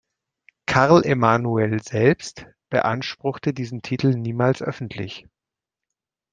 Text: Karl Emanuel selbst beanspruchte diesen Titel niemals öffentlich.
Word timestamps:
Karl 0.65 1.03
Emanuel 1.05 1.83
selbst 1.83 2.47
beanspruchte 2.71 3.53
diesen 3.53 3.83
Titel 3.83 4.15
niemals 4.15 4.63
öffentlich. 4.63 5.27